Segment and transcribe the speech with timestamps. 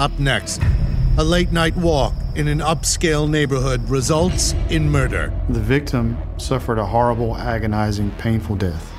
[0.00, 0.62] Up next,
[1.18, 5.30] a late night walk in an upscale neighborhood results in murder.
[5.50, 8.90] The victim suffered a horrible, agonizing, painful death.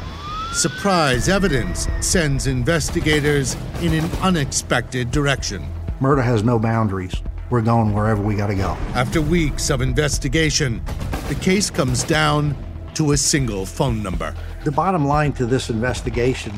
[0.53, 5.67] Surprise evidence sends investigators in an unexpected direction.
[5.99, 7.15] Murder has no boundaries.
[7.49, 8.77] We're going wherever we got to go.
[8.93, 10.83] After weeks of investigation,
[11.29, 12.55] the case comes down
[12.93, 14.35] to a single phone number.
[14.65, 16.53] The bottom line to this investigation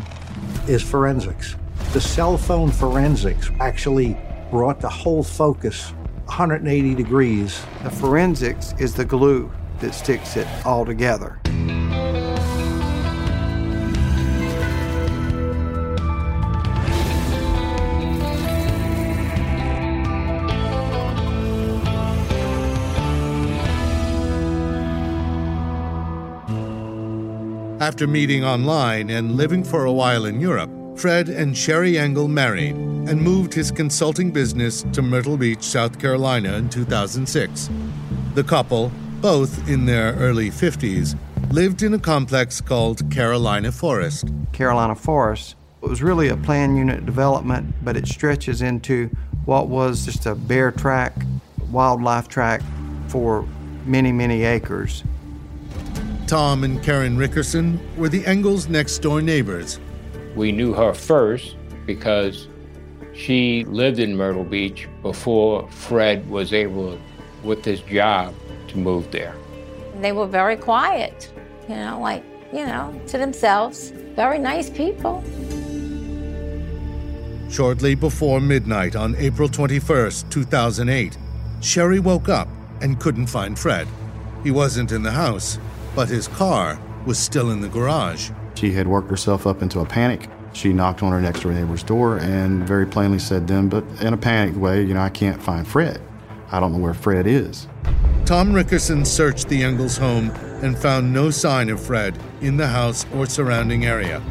[0.68, 1.56] is forensics.
[1.94, 4.18] The cell phone forensics actually
[4.54, 5.90] brought the whole focus
[6.26, 7.60] 180 degrees.
[7.82, 11.40] The forensics is the glue that sticks it all together.
[27.82, 30.70] After meeting online and living for a while in Europe,
[31.04, 36.54] Fred and Sherry Engel married and moved his consulting business to Myrtle Beach, South Carolina
[36.54, 37.70] in 2006.
[38.36, 41.20] The couple, both in their early 50s,
[41.52, 44.30] lived in a complex called Carolina Forest.
[44.54, 49.10] Carolina Forest was really a planned unit development, but it stretches into
[49.44, 51.14] what was just a bear track,
[51.70, 52.62] wildlife track
[53.10, 53.46] for
[53.86, 55.04] many, many acres.
[56.28, 59.82] Tom and Karen Rickerson were the Engels' next door neighbors.
[60.36, 62.48] We knew her first because
[63.14, 66.98] she lived in Myrtle Beach before Fred was able,
[67.44, 68.34] with his job,
[68.70, 69.36] to move there.
[70.02, 71.32] They were very quiet,
[71.70, 73.92] you know, like, you know, to themselves.
[74.16, 75.24] Very nice people.
[77.50, 81.18] Shortly before midnight on April 21st, 2008,
[81.62, 82.48] Sherry woke up
[82.82, 83.88] and couldn't find Fred.
[84.44, 85.60] He wasn't in the house,
[85.96, 88.32] but his car was still in the garage.
[88.56, 90.30] She had worked herself up into a panic.
[90.54, 93.84] She knocked on her next door neighbor's door and very plainly said to them, but
[94.02, 96.02] in a panicked way, you know, I can't find Fred.
[96.52, 97.68] I don't know where Fred is.
[98.26, 100.30] Tom Rickerson searched the Engels home
[100.62, 104.22] and found no sign of Fred in the house or surrounding area.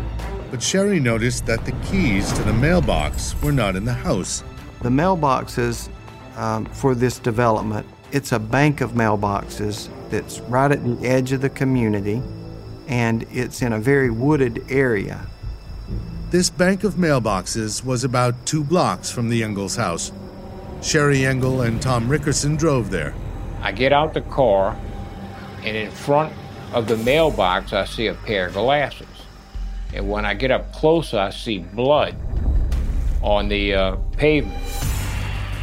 [0.51, 4.45] But Sherry noticed that the keys to the mailbox were not in the house.
[4.83, 5.91] The mailboxes
[6.37, 11.41] um, for this development, it's a bank of mailboxes that's right at the edge of
[11.41, 12.23] the community,
[12.93, 15.27] and it's in a very wooded area.
[16.31, 20.13] This bank of mailboxes was about two blocks from the Engels house.
[20.83, 23.15] Sherry Engel and Tom Rickerson drove there.
[23.63, 24.77] I get out the car,
[25.63, 26.35] and in front
[26.75, 29.09] of the mailbox, I see a pair of glasses.
[29.95, 32.15] And when I get up close, I see blood
[33.23, 34.63] on the uh, pavement.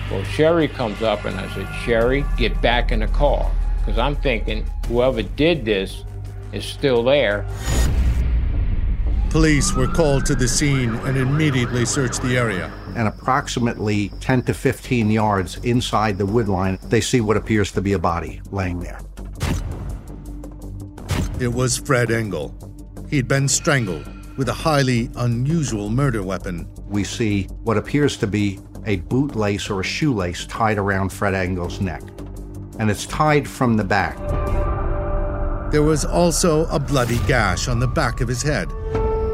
[0.09, 3.51] Well, Sherry comes up, and I said, Sherry, get back in the car.
[3.77, 6.05] Because I'm thinking whoever did this
[6.51, 7.45] is still there.
[9.29, 12.71] Police were called to the scene and immediately searched the area.
[12.95, 17.81] And approximately 10 to 15 yards inside the wood line, they see what appears to
[17.81, 18.99] be a body laying there.
[21.39, 22.55] It was Fred Engel.
[23.09, 26.67] He'd been strangled with a highly unusual murder weapon.
[26.87, 31.81] We see what appears to be a bootlace or a shoelace tied around Fred Engel's
[31.81, 32.01] neck,
[32.79, 34.17] and it's tied from the back.
[35.71, 38.69] There was also a bloody gash on the back of his head.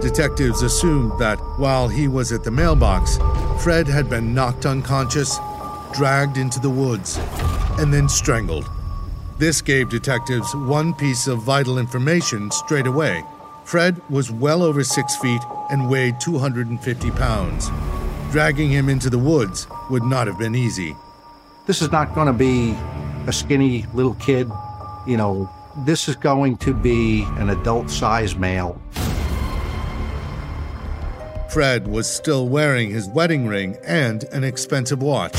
[0.02, 3.18] Detectives assumed that while he was at the mailbox,
[3.64, 5.40] Fred had been knocked unconscious,
[5.94, 7.18] dragged into the woods,
[7.80, 8.70] and then strangled.
[9.38, 13.24] This gave detectives one piece of vital information straight away.
[13.64, 15.42] Fred was well over six feet
[15.72, 17.72] and weighed 250 pounds.
[18.32, 20.96] Dragging him into the woods would not have been easy.
[21.66, 22.78] This is not going to be
[23.26, 24.52] a skinny little kid.
[25.08, 28.82] You know, this is going to be an adult sized male.
[31.50, 35.38] Fred was still wearing his wedding ring and an expensive watch.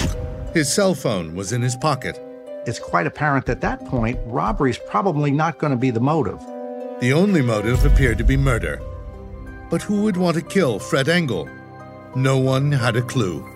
[0.54, 2.18] His cell phone was in his pocket.
[2.66, 6.40] It's quite apparent at that point robbery is probably not going to be the motive.
[7.00, 8.80] The only motive appeared to be murder.
[9.70, 11.48] But who would want to kill Fred Engel?
[12.14, 13.55] No one had a clue.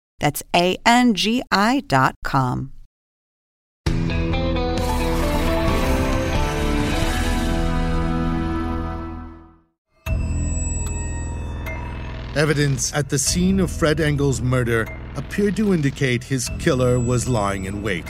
[0.21, 2.71] That's A-N-G-I dot com.
[12.33, 14.87] Evidence at the scene of Fred Engel's murder
[15.17, 18.05] appeared to indicate his killer was lying in wait,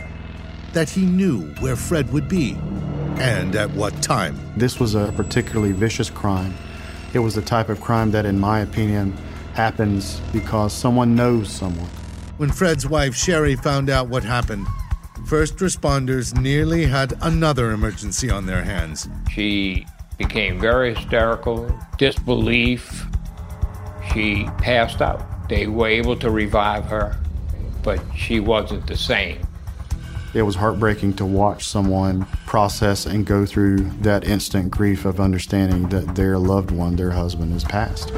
[0.74, 2.56] that he knew where Fred would be
[3.18, 4.38] and at what time.
[4.58, 6.54] This was a particularly vicious crime.
[7.13, 9.13] It was the type of crime that, in my opinion,
[9.54, 11.90] happens because someone knows someone.
[12.42, 14.66] When Fred's wife Sherry found out what happened,
[15.28, 19.08] first responders nearly had another emergency on their hands.
[19.32, 19.86] She
[20.18, 23.06] became very hysterical, disbelief.
[24.12, 25.48] She passed out.
[25.50, 27.16] They were able to revive her,
[27.84, 29.38] but she wasn't the same.
[30.34, 35.90] It was heartbreaking to watch someone process and go through that instant grief of understanding
[35.90, 38.10] that their loved one, their husband, has passed.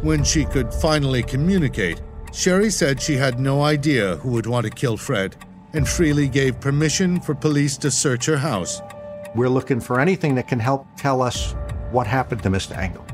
[0.00, 2.00] When she could finally communicate,
[2.32, 5.36] Sherry said she had no idea who would want to kill Fred
[5.72, 8.80] and freely gave permission for police to search her house.
[9.34, 11.54] We're looking for anything that can help tell us
[11.90, 12.76] what happened to Mr.
[12.76, 13.04] Engel.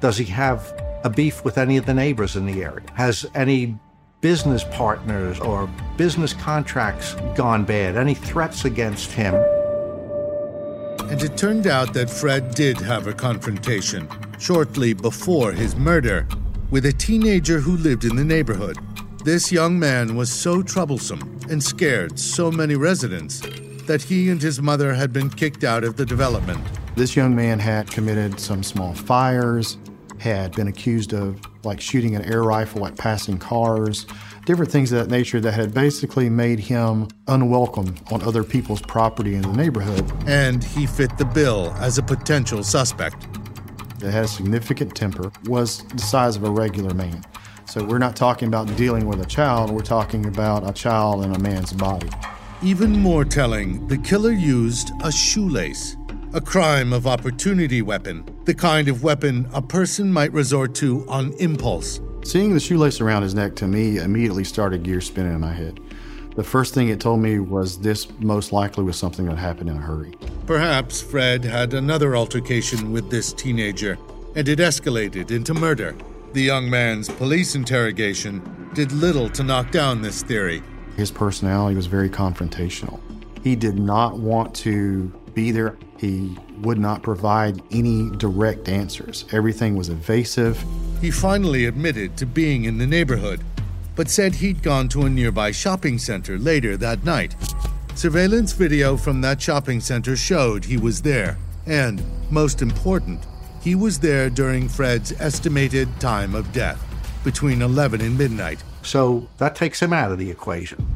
[0.00, 0.72] Does he have
[1.04, 2.84] a beef with any of the neighbors in the area?
[2.94, 3.78] Has any
[4.20, 7.96] business partners or business contracts gone bad?
[7.96, 9.34] Any threats against him?
[11.10, 14.08] And it turned out that Fred did have a confrontation
[14.38, 16.26] shortly before his murder
[16.70, 18.78] with a teenager who lived in the neighborhood.
[19.24, 23.40] This young man was so troublesome and scared so many residents
[23.86, 26.60] that he and his mother had been kicked out of the development.
[26.94, 29.78] This young man had committed some small fires,
[30.18, 34.06] had been accused of like shooting an air rifle at passing cars,
[34.44, 39.34] different things of that nature that had basically made him unwelcome on other people's property
[39.34, 40.10] in the neighborhood.
[40.26, 43.26] And he fit the bill as a potential suspect.
[43.98, 47.24] That had a significant temper, was the size of a regular man.
[47.66, 51.34] So we're not talking about dealing with a child, we're talking about a child in
[51.34, 52.08] a man's body.
[52.62, 55.96] Even more telling, the killer used a shoelace,
[56.32, 61.32] a crime of opportunity weapon, the kind of weapon a person might resort to on
[61.34, 62.00] impulse.
[62.24, 65.80] Seeing the shoelace around his neck to me immediately started gears spinning in my head.
[66.38, 69.76] The first thing it told me was this most likely was something that happened in
[69.76, 70.14] a hurry.
[70.46, 73.98] Perhaps Fred had another altercation with this teenager,
[74.36, 75.96] and it escalated into murder.
[76.34, 80.62] The young man's police interrogation did little to knock down this theory.
[80.96, 83.00] His personality was very confrontational.
[83.42, 85.76] He did not want to be there.
[85.96, 89.24] He would not provide any direct answers.
[89.32, 90.64] Everything was evasive.
[91.00, 93.40] He finally admitted to being in the neighborhood,
[93.98, 97.34] but said he'd gone to a nearby shopping center later that night.
[97.96, 101.36] Surveillance video from that shopping center showed he was there,
[101.66, 102.00] and,
[102.30, 103.26] most important,
[103.60, 106.80] he was there during Fred's estimated time of death,
[107.24, 108.62] between 11 and midnight.
[108.82, 110.86] So that takes him out of the equation.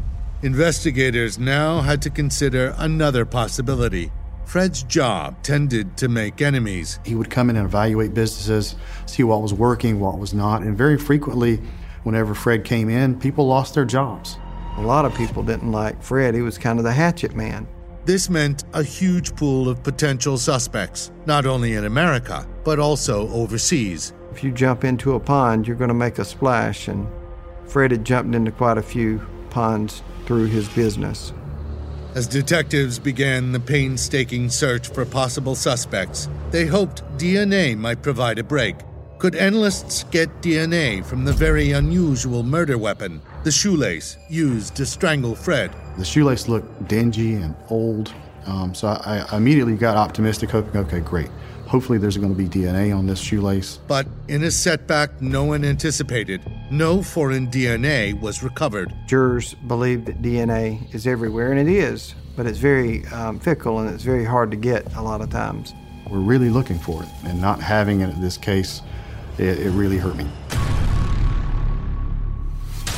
[0.42, 4.12] Investigators now had to consider another possibility.
[4.44, 7.00] Fred's job tended to make enemies.
[7.04, 8.76] He would come in and evaluate businesses,
[9.06, 11.60] see what was working, what was not, and very frequently,
[12.02, 14.38] whenever Fred came in, people lost their jobs.
[14.78, 16.34] A lot of people didn't like Fred.
[16.34, 17.68] He was kind of the hatchet man.
[18.04, 24.12] This meant a huge pool of potential suspects, not only in America, but also overseas.
[24.32, 27.06] If you jump into a pond, you're going to make a splash, and
[27.66, 29.20] Fred had jumped into quite a few
[29.50, 31.32] ponds through his business.
[32.14, 38.44] As detectives began the painstaking search for possible suspects, they hoped DNA might provide a
[38.44, 38.76] break.
[39.22, 45.36] Could analysts get DNA from the very unusual murder weapon, the shoelace used to strangle
[45.36, 45.72] Fred?
[45.96, 48.12] The shoelace looked dingy and old,
[48.46, 51.30] um, so I, I immediately got optimistic, hoping, okay, great.
[51.68, 53.78] Hopefully, there's going to be DNA on this shoelace.
[53.86, 58.92] But in a setback no one anticipated, no foreign DNA was recovered.
[59.06, 63.88] Jurors believe that DNA is everywhere, and it is, but it's very um, fickle and
[63.88, 65.74] it's very hard to get a lot of times.
[66.10, 68.82] We're really looking for it, and not having it in this case,
[69.42, 70.28] it, it really hurt me.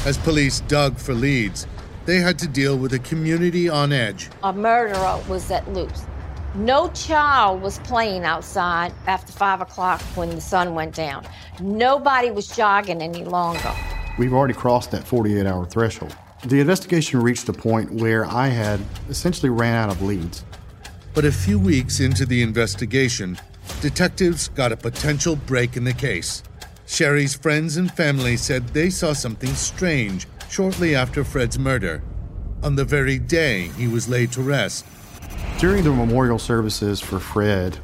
[0.06, 1.66] As police dug for leads,
[2.04, 4.28] they had to deal with a community on edge.
[4.42, 6.04] A murderer was at loose.
[6.54, 11.26] No child was playing outside after five o'clock when the sun went down.
[11.60, 13.74] Nobody was jogging any longer.
[14.18, 16.14] We've already crossed that 48 hour threshold.
[16.46, 20.44] The investigation reached a point where I had essentially ran out of leads.
[21.14, 23.38] But a few weeks into the investigation,
[23.80, 26.42] detectives got a potential break in the case.
[26.86, 32.02] Sherry's friends and family said they saw something strange shortly after Fred's murder,
[32.62, 34.84] on the very day he was laid to rest.
[35.58, 37.78] During the memorial services for Fred,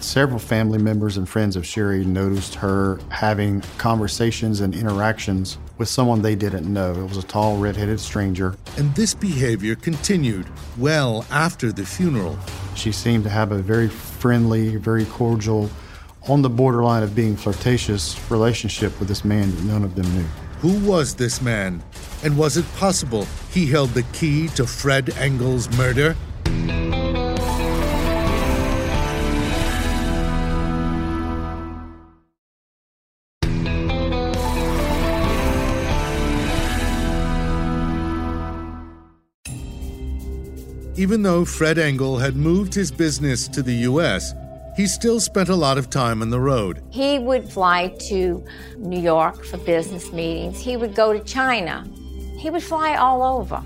[0.00, 6.22] several family members and friends of Sherry noticed her having conversations and interactions with someone
[6.22, 6.92] they didn't know.
[6.92, 8.56] It was a tall, red-headed stranger.
[8.76, 10.46] And this behavior continued
[10.76, 12.38] well after the funeral.
[12.74, 15.70] She seemed to have a very friendly, very cordial,
[16.28, 20.26] on the borderline of being flirtatious relationship with this man that none of them knew.
[20.60, 21.82] Who was this man?
[22.24, 26.16] And was it possible he held the key to Fred Engel's murder?
[40.98, 44.34] Even though Fred Engel had moved his business to the U.S.,
[44.76, 46.82] he still spent a lot of time on the road.
[46.90, 48.44] He would fly to
[48.78, 50.58] New York for business meetings.
[50.58, 51.86] He would go to China.
[52.36, 53.62] He would fly all over.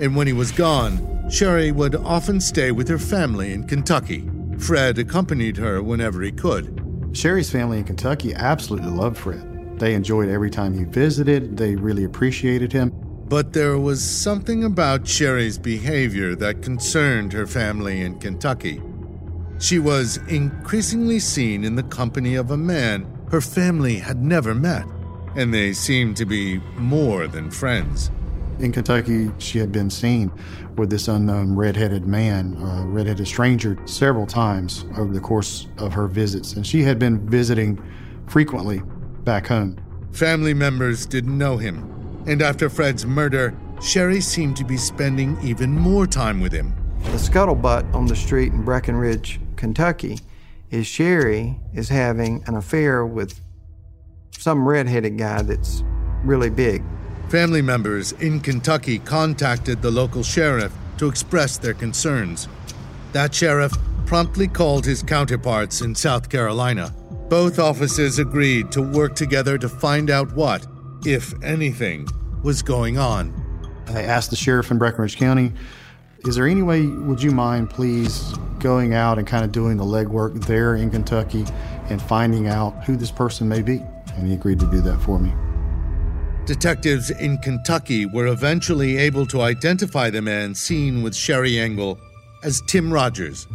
[0.00, 4.28] And when he was gone, Sherry would often stay with her family in Kentucky.
[4.58, 6.82] Fred accompanied her whenever he could.
[7.12, 9.78] Sherry's family in Kentucky absolutely loved Fred.
[9.78, 12.92] They enjoyed every time he visited, they really appreciated him.
[13.28, 18.80] But there was something about Sherry's behavior that concerned her family in Kentucky.
[19.58, 24.86] She was increasingly seen in the company of a man her family had never met,
[25.34, 28.12] and they seemed to be more than friends.
[28.60, 30.30] In Kentucky, she had been seen
[30.76, 36.06] with this unknown redheaded man, a redheaded stranger, several times over the course of her
[36.06, 37.82] visits, and she had been visiting
[38.28, 38.82] frequently
[39.24, 39.78] back home.
[40.12, 41.95] Family members didn't know him,
[42.26, 46.74] and after Fred's murder, Sherry seemed to be spending even more time with him.
[47.04, 50.18] The scuttlebutt on the street in Breckinridge, Kentucky,
[50.70, 53.40] is Sherry is having an affair with
[54.32, 55.82] some redheaded guy that's
[56.24, 56.82] really big.
[57.28, 62.48] Family members in Kentucky contacted the local sheriff to express their concerns.
[63.12, 63.72] That sheriff
[64.06, 66.94] promptly called his counterparts in South Carolina.
[67.28, 70.66] Both offices agreed to work together to find out what,
[71.04, 72.08] if anything,
[72.42, 73.34] was going on.
[73.88, 75.52] I asked the sheriff in Breckinridge County,
[76.24, 79.84] is there any way, would you mind please going out and kind of doing the
[79.84, 81.44] legwork there in Kentucky
[81.88, 83.80] and finding out who this person may be?
[84.16, 85.32] And he agreed to do that for me.
[86.46, 91.98] Detectives in Kentucky were eventually able to identify the man seen with Sherry Engel
[92.42, 93.46] as Tim Rogers,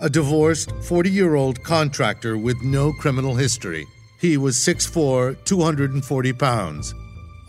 [0.00, 3.86] a divorced 40 year old contractor with no criminal history.
[4.18, 6.94] He was 6'4, 240 pounds,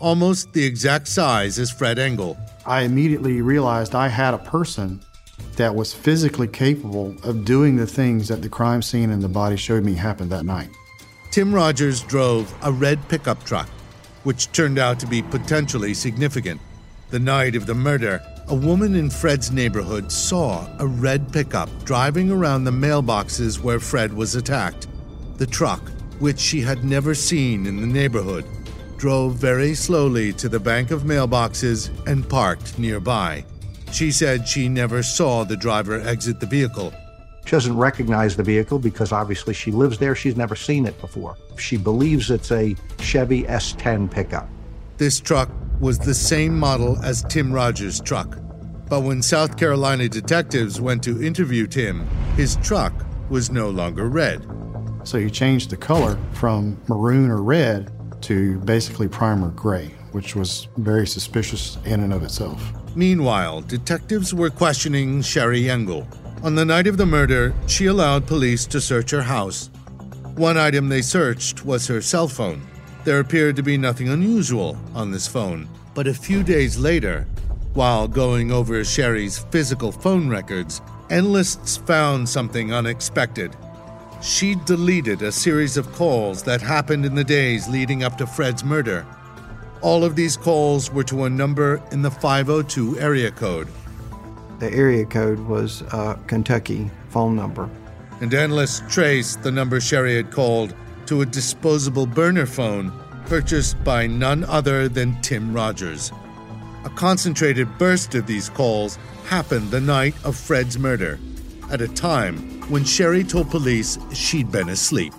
[0.00, 2.36] almost the exact size as Fred Engel.
[2.66, 5.00] I immediately realized I had a person
[5.56, 9.56] that was physically capable of doing the things that the crime scene and the body
[9.56, 10.68] showed me happened that night.
[11.30, 13.68] Tim Rogers drove a red pickup truck,
[14.24, 16.60] which turned out to be potentially significant.
[17.10, 22.30] The night of the murder, a woman in Fred's neighborhood saw a red pickup driving
[22.30, 24.86] around the mailboxes where Fred was attacked.
[25.38, 25.82] The truck,
[26.18, 28.44] which she had never seen in the neighborhood,
[28.96, 33.44] drove very slowly to the bank of mailboxes and parked nearby.
[33.92, 36.92] She said she never saw the driver exit the vehicle.
[37.44, 40.14] She doesn't recognize the vehicle because obviously she lives there.
[40.14, 41.36] She's never seen it before.
[41.56, 44.48] She believes it's a Chevy S10 pickup.
[44.98, 45.48] This truck
[45.80, 48.38] was the same model as Tim Rogers' truck.
[48.88, 52.06] But when South Carolina detectives went to interview Tim,
[52.36, 52.92] his truck
[53.30, 54.57] was no longer red.
[55.04, 57.90] So he changed the color from maroon or red
[58.22, 62.72] to basically primer gray, which was very suspicious in and of itself.
[62.94, 66.06] Meanwhile, detectives were questioning Sherry Engel.
[66.42, 69.70] On the night of the murder, she allowed police to search her house.
[70.34, 72.66] One item they searched was her cell phone.
[73.04, 77.26] There appeared to be nothing unusual on this phone, but a few days later,
[77.74, 83.56] while going over Sherry's physical phone records, analysts found something unexpected.
[84.20, 88.64] She deleted a series of calls that happened in the days leading up to Fred's
[88.64, 89.06] murder.
[89.80, 93.68] All of these calls were to a number in the 502 area code.
[94.58, 97.70] The area code was a Kentucky phone number.
[98.20, 100.74] And analysts traced the number Sherry had called
[101.06, 102.92] to a disposable burner phone
[103.26, 106.10] purchased by none other than Tim Rogers.
[106.84, 108.96] A concentrated burst of these calls
[109.26, 111.20] happened the night of Fred's murder,
[111.70, 112.36] at a time
[112.70, 115.12] when Sherry told police she'd been asleep.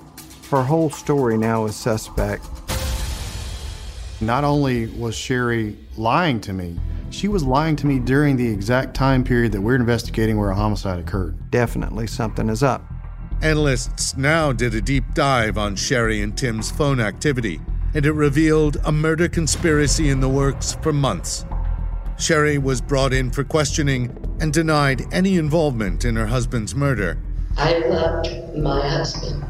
[0.50, 2.46] Her whole story now is suspect.
[4.22, 6.80] Not only was Sherry lying to me,
[7.10, 10.56] she was lying to me during the exact time period that we're investigating where a
[10.56, 11.52] homicide occurred.
[11.52, 12.84] Definitely something is up.
[13.42, 17.62] Analysts now did a deep dive on Sherry and Tim's phone activity,
[17.94, 21.46] and it revealed a murder conspiracy in the works for months.
[22.20, 27.18] Sherry was brought in for questioning and denied any involvement in her husband's murder.
[27.58, 29.46] I loved my husband.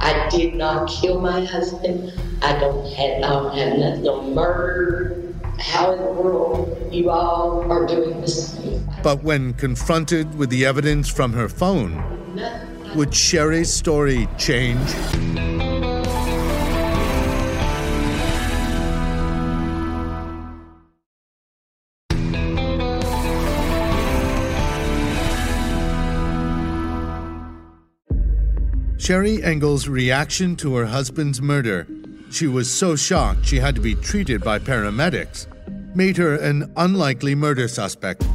[0.00, 2.12] I did not kill my husband.
[2.42, 5.22] I don't have, I don't have nothing, no murder.
[5.58, 8.80] How in the world you all are doing this to?
[9.02, 11.94] But when confronted with the evidence from her phone,
[12.96, 14.90] Would Sherry's story change?
[29.04, 31.86] Sherry Engel's reaction to her husband's murder,
[32.30, 35.46] she was so shocked she had to be treated by paramedics,
[35.94, 38.26] made her an unlikely murder suspect.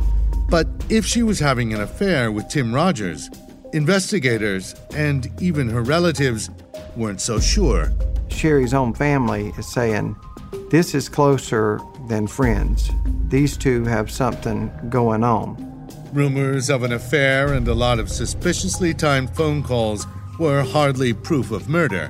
[0.48, 3.32] But if she was having an affair with Tim Rogers,
[3.74, 6.52] investigators and even her relatives
[6.96, 7.92] weren't so sure.
[8.30, 10.16] Sherry's own family is saying
[10.70, 12.92] this is closer than friends.
[13.30, 15.66] These two have something going on.
[16.14, 20.06] Rumors of an affair and a lot of suspiciously timed phone calls
[20.40, 22.10] were hardly proof of murder,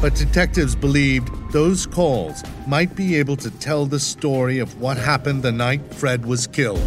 [0.00, 5.42] but detectives believed those calls might be able to tell the story of what happened
[5.42, 6.82] the night Fred was killed.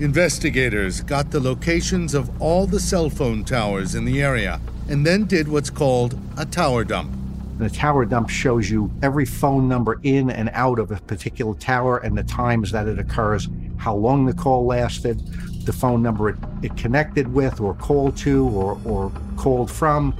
[0.00, 5.24] Investigators got the locations of all the cell phone towers in the area and then
[5.24, 7.10] did what's called a tower dump.
[7.58, 11.98] The tower dump shows you every phone number in and out of a particular tower
[11.98, 15.22] and the times that it occurs, how long the call lasted,
[15.64, 20.14] the phone number it, it connected with or called to or, or called from.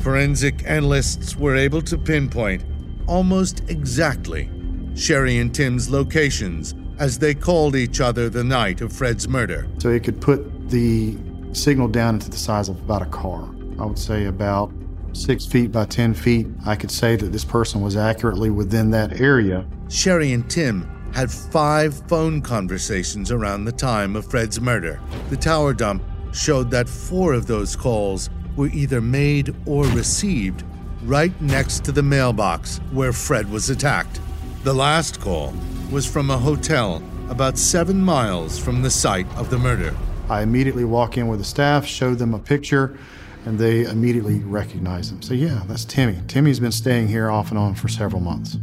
[0.00, 2.64] Forensic analysts were able to pinpoint
[3.06, 4.50] almost exactly
[4.94, 9.68] Sherry and Tim's locations as they called each other the night of Fred's murder.
[9.78, 11.16] So it could put the
[11.52, 13.48] signal down into the size of about a car.
[13.78, 14.72] I would say about
[15.12, 16.46] six feet by 10 feet.
[16.64, 19.66] I could say that this person was accurately within that area.
[19.88, 25.00] Sherry and Tim had five phone conversations around the time of Fred's murder.
[25.30, 26.02] The tower dump
[26.34, 30.62] showed that four of those calls were either made or received
[31.04, 34.20] right next to the mailbox where Fred was attacked.
[34.62, 35.54] The last call
[35.90, 39.96] was from a hotel about seven miles from the site of the murder.
[40.28, 42.98] I immediately walk in with the staff, show them a picture,
[43.46, 45.22] and they immediately recognize him.
[45.22, 46.20] So, yeah, that's Timmy.
[46.28, 48.58] Timmy's been staying here off and on for several months.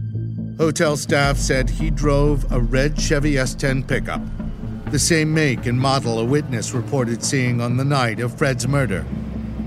[0.58, 4.22] Hotel staff said he drove a red Chevy S10 pickup,
[4.92, 9.04] the same make and model a witness reported seeing on the night of Fred's murder.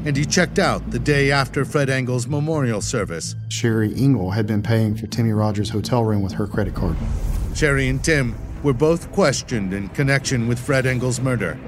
[0.05, 3.35] And he checked out the day after Fred Engel's memorial service.
[3.49, 6.97] Sherry Engel had been paying for Timmy Rogers' hotel room with her credit card.
[7.57, 11.59] Sherry and Tim were both questioned in connection with Fred Engel's murder.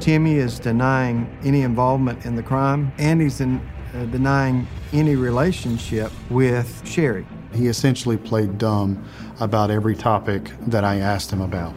[0.00, 3.60] Timmy is denying any involvement in the crime, and he's in,
[3.94, 7.24] uh, denying any relationship with Sherry.
[7.54, 9.04] He essentially played dumb
[9.40, 11.74] about every topic that I asked him about.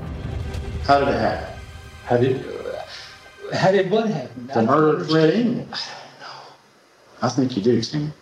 [0.83, 1.59] How did it happen?
[2.05, 2.45] How did
[3.53, 4.47] how did what happen?
[4.53, 5.67] The murder of Fred Engel.
[7.21, 8.13] I think you do, Tim.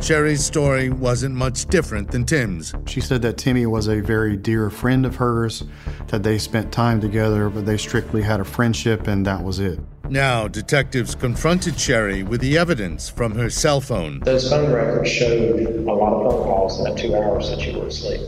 [0.00, 2.74] Sherry's story wasn't much different than Tim's.
[2.86, 5.64] She said that Timmy was a very dear friend of hers,
[6.08, 9.80] that they spent time together, but they strictly had a friendship and that was it.
[10.08, 14.20] Now, detectives confronted Sherry with the evidence from her cell phone.
[14.20, 17.78] Those phone records showed a lot of phone calls in that two hours that you
[17.78, 18.20] were asleep.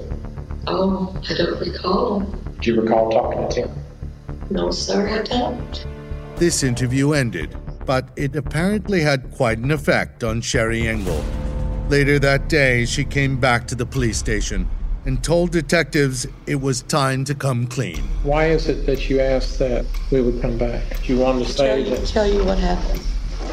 [0.67, 2.21] Oh, I don't recall.
[2.61, 3.71] Do you recall talking to Tim?
[4.51, 5.87] No, sir, I don't.
[6.37, 11.23] This interview ended, but it apparently had quite an effect on Sherry Engel.
[11.89, 14.69] Later that day, she came back to the police station
[15.09, 17.97] and told detectives it was time to come clean.
[18.25, 20.83] Why is it that you asked that we would come back?
[21.03, 22.07] Do you want to Tell say you, that?
[22.07, 23.01] tell you what happened.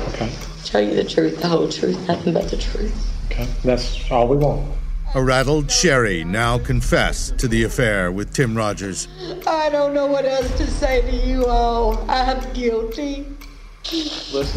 [0.09, 0.29] Okay,
[0.65, 2.93] Tell you the truth, the whole truth, nothing but the truth.
[3.31, 4.69] okay, that's all we want.
[5.13, 9.07] A rattled Sherry now confessed to the affair with Tim Rogers.
[9.47, 12.03] I don't know what else to say to you all.
[12.11, 13.25] I'm guilty.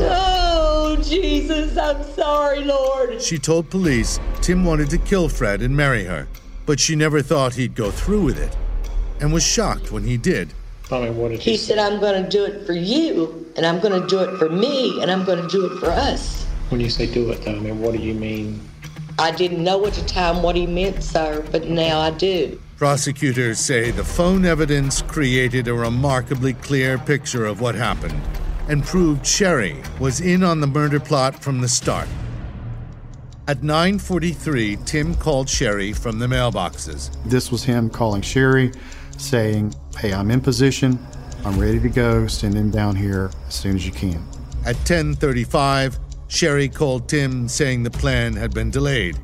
[0.00, 3.22] Oh, Jesus, I'm sorry, Lord.
[3.22, 6.26] She told police Tim wanted to kill Fred and marry her,
[6.68, 8.54] but she never thought he'd go through with it,
[9.22, 10.52] and was shocked when he did.
[10.84, 13.64] Tell me what did He you said, I'm going to do it for you, and
[13.64, 16.44] I'm going to do it for me, and I'm going to do it for us.
[16.68, 18.60] When you say do it, though, I mean, what do you mean?
[19.18, 22.60] I didn't know at the time what he meant, sir, but now I do.
[22.76, 28.20] Prosecutors say the phone evidence created a remarkably clear picture of what happened
[28.68, 32.08] and proved Sherry was in on the murder plot from the start.
[33.48, 37.08] At 9:43, Tim called Sherry from the mailboxes.
[37.24, 38.72] This was him calling Sherry,
[39.16, 40.98] saying, Hey, I'm in position.
[41.46, 42.26] I'm ready to go.
[42.26, 44.22] Send him down here as soon as you can.
[44.66, 49.16] At 10:35, Sherry called Tim saying the plan had been delayed.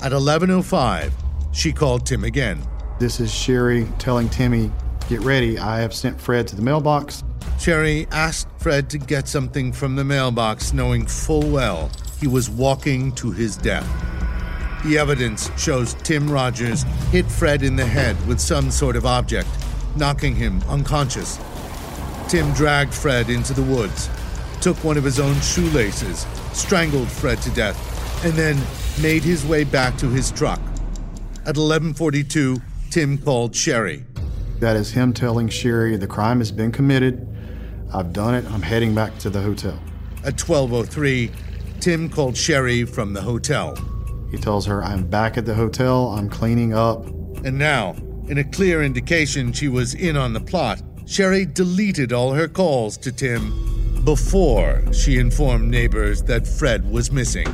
[0.00, 1.12] At 11:05,
[1.52, 2.62] she called Tim again.
[2.98, 4.72] This is Sherry telling Timmy,
[5.10, 5.58] Get ready.
[5.58, 7.22] I have sent Fred to the mailbox.
[7.60, 11.90] Sherry asked Fred to get something from the mailbox, knowing full well
[12.20, 13.86] he was walking to his death.
[14.84, 19.48] The evidence shows Tim Rogers hit Fred in the head with some sort of object,
[19.96, 21.38] knocking him unconscious.
[22.28, 24.08] Tim dragged Fred into the woods,
[24.60, 28.56] took one of his own shoelaces, strangled Fred to death, and then
[29.02, 30.60] made his way back to his truck.
[31.44, 34.04] At 11:42, Tim called Sherry.
[34.60, 37.26] That is him telling Sherry the crime has been committed.
[37.92, 38.44] I've done it.
[38.50, 39.78] I'm heading back to the hotel.
[40.24, 41.30] At 12:03,
[41.80, 43.76] Tim called Sherry from the hotel.
[44.30, 46.08] He tells her, I'm back at the hotel.
[46.08, 47.06] I'm cleaning up.
[47.44, 47.94] And now,
[48.28, 52.96] in a clear indication she was in on the plot, Sherry deleted all her calls
[52.98, 57.46] to Tim before she informed neighbors that Fred was missing.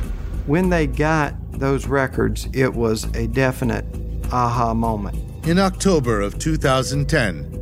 [0.45, 3.85] When they got those records, it was a definite
[4.31, 5.17] aha moment.
[5.47, 7.53] In October of 2010,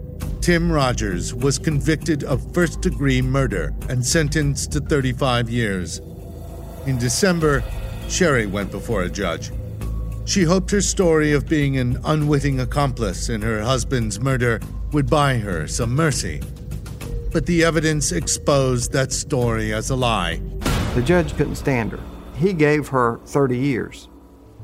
[0.42, 6.02] Tim Rogers was convicted of first degree murder and sentenced to 35 years.
[6.86, 7.64] In December,
[8.10, 9.52] Sherry went before a judge.
[10.26, 14.60] She hoped her story of being an unwitting accomplice in her husband's murder
[14.92, 16.42] would buy her some mercy.
[17.32, 20.42] But the evidence exposed that story as a lie.
[20.96, 22.00] The judge couldn't stand her.
[22.36, 24.10] He gave her 30 years.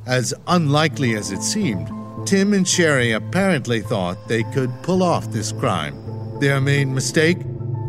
[0.05, 1.87] As unlikely as it seemed,
[2.25, 6.39] Tim and Sherry apparently thought they could pull off this crime.
[6.39, 7.37] Their main mistake?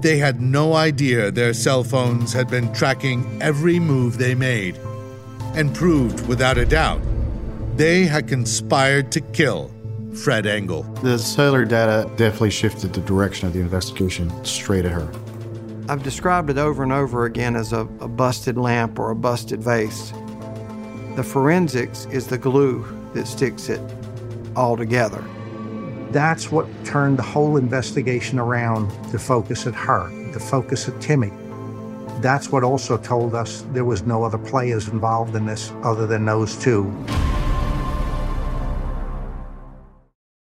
[0.01, 4.79] They had no idea their cell phones had been tracking every move they made,
[5.55, 7.01] and proved without a doubt
[7.77, 9.73] they had conspired to kill
[10.15, 10.83] Fred Engel.
[11.03, 15.11] The cellular data definitely shifted the direction of the investigation straight at her.
[15.89, 19.63] I've described it over and over again as a, a busted lamp or a busted
[19.63, 20.13] vase.
[21.17, 23.81] The forensics is the glue that sticks it
[24.55, 25.25] all together.
[26.11, 31.31] That's what turned the whole investigation around to focus at her, to focus at Timmy.
[32.21, 36.25] That's what also told us there was no other players involved in this other than
[36.25, 36.85] those two.